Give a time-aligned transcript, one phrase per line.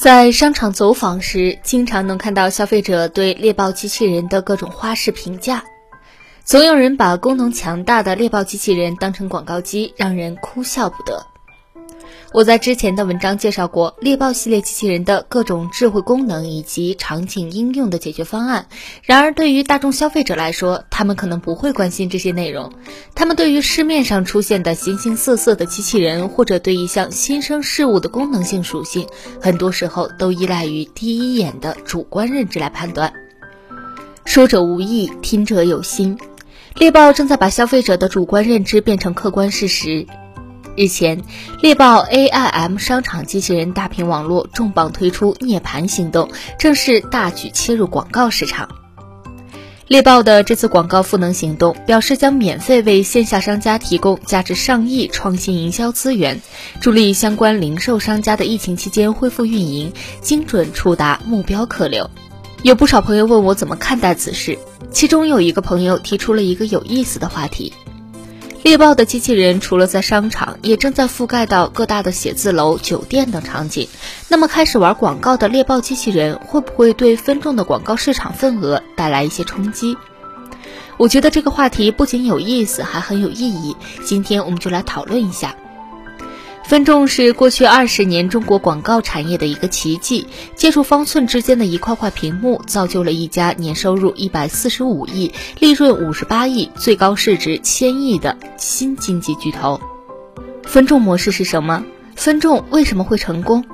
[0.00, 5.62] 在商场走访时，经常能看到消费者对猎豹机器人的各种花式评价。
[6.42, 11.26] 总有人把功能强大的猎豹机器人当成广告机，让人哭笑不得。
[12.32, 18.66] 我在之前的文章介绍过猎豹系列机器人的各种智慧功能以及场景应用的解决方案。
[19.02, 22.72] 然而，对于大众消费者来说，他们可能不会关心这些内容。
[23.16, 29.08] 他们对于市面上出现的形形色色的机器人，或者对一项新生事物的功能性属性，
[29.42, 33.12] 很多时候都依赖于第一眼的主观认知来判断。
[34.24, 36.16] 说者无意，听者有心。
[36.76, 40.06] 猎豹正在把消费者的主观认知变成客观事实。
[40.76, 41.22] 日前，
[41.60, 48.68] 猎豹 AIM 商场机器人大屏网络重磅推出涅槃行动，正式大举切入广告市场。
[49.88, 56.40] 猎豹的这次广告赋能行动表示将免费为线下商家提供价值上亿创新营销资源，
[56.80, 62.08] 助力相关零售商家的疫情期间恢复运营，精准触达目标客流。
[62.62, 64.56] 有不少朋友问我怎么看待此事，
[64.92, 67.72] 其中有一个朋友提出了一个有意思的话题。
[68.62, 73.88] 猎豹的机器人除了在商场，也正在覆盖到各大的写字楼、酒店等场景。
[74.28, 79.96] 那么，开始玩广告的猎豹机器人会不会对分众的广告市场份额带来一些冲击？
[80.98, 83.74] 我觉得这个话题不仅有意思，还很有意义。
[84.04, 85.56] 今天我们就来讨论一下。
[86.64, 99.80] 分众是过去二十年中国广告产业的一个奇迹，借助方寸之间的一块块屏幕，造就了一家年收入一百四十五亿、利润五十八亿、最高市值千亿的新经济巨头。
[100.62, 101.84] 分众模式是什么？
[102.14, 103.64] 分众为什么会成功？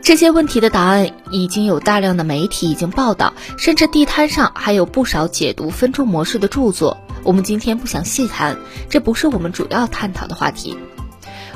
[0.00, 6.96] 这些问题的答案已经有大量的媒体已经报道，甚至地摊上还有不少解读分众模式的著作。
[7.24, 8.56] 我们今天不想细谈，
[8.88, 10.76] 这不是我们主要探讨的话题。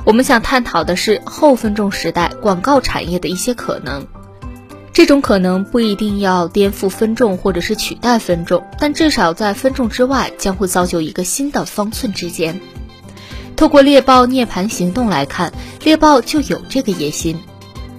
[0.07, 4.07] 我们想探讨的是后分众时代广告产业的一些可能，
[4.93, 12.61] 这种可能不一定要颠覆分众或者是取代分众，但至少在分众之外将会造就一个新的方寸之间。
[13.56, 15.53] 透过猎豹涅槃行动来看，
[15.83, 17.41] 猎豹就有这个野心。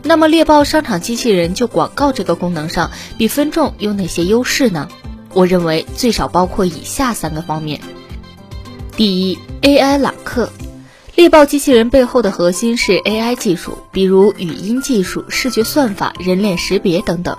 [0.01, 4.87] 那么猎豹商场机器人就广告这个功能上比分众有哪些优势呢？
[5.33, 7.81] 我认为最少包括以下三个方面：
[8.95, 10.49] 第一，AI 揽客。
[11.17, 17.35] 猎豹机器人背后的核心是 AI 技术，比如语音技术、视觉算法、人脸识别等等。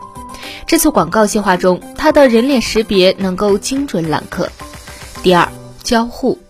[0.67, 4.51] 这次广告计划中，它的人脸识别能够精准揽客。
[5.23, 5.49] 第二，
[5.85, 6.41] 交互。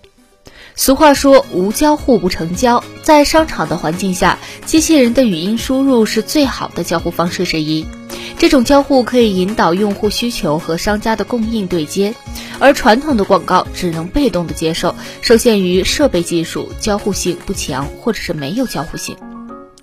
[0.74, 7.86] 俗话说“无交互不成交”，在商场的环境下，机器人的语音输入是最好的交互方式之一。
[8.38, 12.14] 这种交互可以引导用户需求和商家的供应对接。
[12.60, 19.16] 而传统的广告只能被动的接受，受限于设备技术，交互性不强，或者是没有交互性。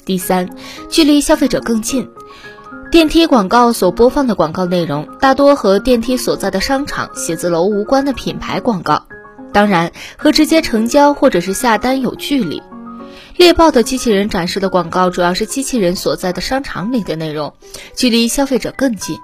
[0.03, 0.49] 第三，
[0.89, 2.07] 距离消费者更近，
[2.91, 9.07] 电梯广告所播放的广告内容大多和电梯所在的商场、写字楼无关的品牌广告，
[9.51, 12.61] 当然和直接成交或者是下单有距离。
[13.37, 17.53] 猎豹的机器人展示的广告主要是机器人所在的商场里的内容，
[17.95, 19.17] 距离消费者更近。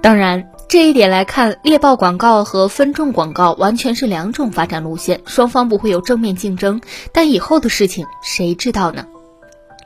[0.00, 0.50] 当然。
[0.70, 6.82] 这一点来看，猎豹广告和分众广告完全是两种发展路线，双方不会有正面竞争。
[7.10, 9.06] 但以后的事情谁知道呢？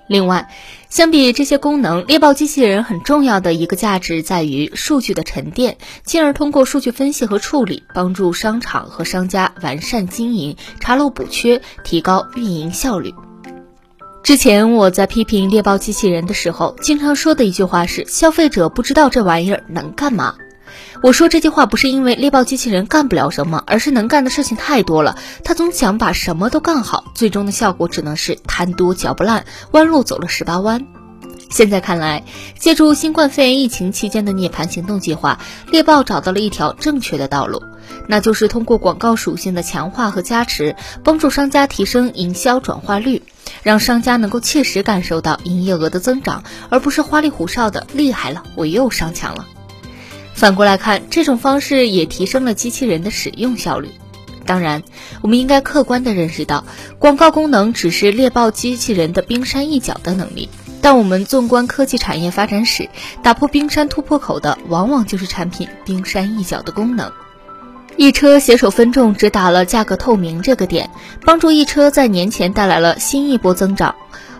[0.09, 0.51] 另外，
[0.91, 13.15] 相比这些功能，猎豹机器人很重要的一个价值在于数据的沉淀，进而通过数据分析和处理，帮助商场和商家完善经营、查漏补缺、提高运营效率。
[14.23, 20.37] 之前我在批评猎豹机器人的时候，经常说的一句话是：消费者不知道这玩意儿能干嘛。
[21.03, 25.19] 我说这句话不是因为猎豹机器人干不了什么，而是能干的事情太多了。
[25.43, 30.87] 他总想把什么都干好，最终的效果只能是贪多嚼不烂，弯路走了十八弯。
[31.51, 32.25] 现在看来，
[32.57, 37.61] 借助新冠肺炎疫情期间的涅槃行动计划，猎豹找到了一条正确的道路，
[38.07, 43.23] 那就是通过广告属性的强化和加持，帮助商家提升营销转化率，
[43.63, 49.47] 让商家能够切实感受到营业额的增长，而不是花里胡哨的厉害了，我又上墙了。
[50.35, 53.91] 反过来看，这种方式也提升了机器人的使用效率。
[54.45, 54.83] 当然，
[55.21, 56.65] 我们应该客观地认识到，
[56.99, 60.49] 广告功能只是猎豹机器人的冰山一角的能力。
[60.81, 62.89] 但我们纵观科技产业发展史，
[63.23, 67.13] 打破冰山突破口的，往往就是产品冰山一角的功能。
[67.97, 70.91] 易车携手分众，只打了价格透明这个点，
[71.25, 73.95] 帮助易车在年前带来了新一波增长。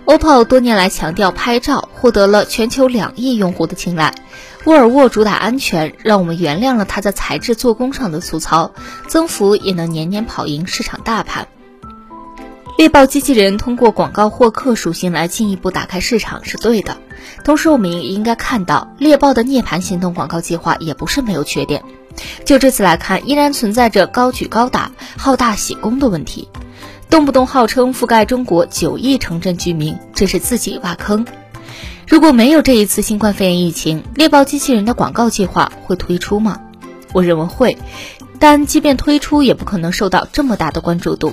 [0.05, 4.15] OPPO 多年来强调拍照，获得了全球两亿用户的青睐。
[4.65, 8.73] 沃尔沃主打安全，让我们原谅了它在材质做工上的粗糙，
[9.07, 11.47] 增幅也能年年跑赢市场大盘。
[12.79, 16.97] 猎豹机器人通过广告获客属性来进一步打开市场是对的，
[17.45, 21.83] 同时，我们也应该看到，猎豹的涅槃行动广告计划也不是没有缺点。
[22.45, 26.49] 就这次来看，依然存在着高举高打、好大喜功的问题，
[27.11, 31.27] 动不动号称覆盖中国九亿城镇居民，这是自己挖坑。
[32.07, 36.61] 如果没有这一次新冠肺炎疫情，猎豹机器人的广告计划会推出吗？
[37.13, 37.79] 我认为会，
[38.39, 41.33] 但即便推出，也不可能受到这么大的关注度。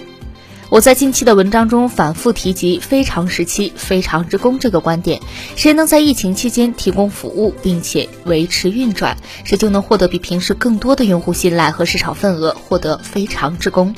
[0.69, 5.19] 我在近期的文章中反复提及“非常时期非常之功”这个观点，
[5.55, 13.95] 谁能在疫情期间提供服务并且维持运转，谁就能获得比平时更多的用户信赖和市场份额，获得非常之功。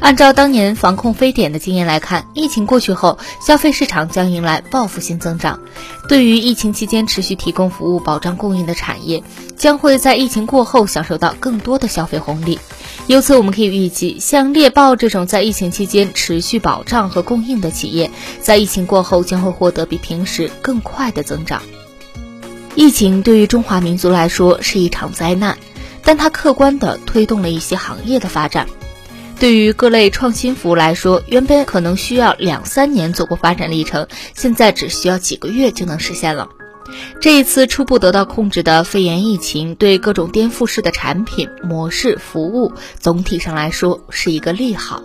[0.00, 5.60] 按照当年防控非典的经验来看，疫情过去后，消费市场将迎来报复性增长。
[6.08, 9.22] 对于疫情期间持续提供服务、保障供应的产业，
[9.56, 12.58] 将会在疫情过后享受到更多的消费红利。
[13.08, 18.10] 由此，我们可以预计，像猎豹这种在疫情期间持续保障和供应的企业，
[18.40, 21.60] 在疫情过后将会获得比平时更快的增长。
[22.76, 25.58] 疫情对于中华民族来说是一场灾难，
[26.04, 28.68] 但它客观地推动了一些行业的发展。
[29.38, 36.48] 对于各类创新服务来说，原本可能需要两三年走过发展历程，现在只需要几个月就能实现了。
[37.20, 45.02] 这一次初步得到控制的肺炎疫情，对各种颠覆式的产品模式、服务，总体上来说是一个利好。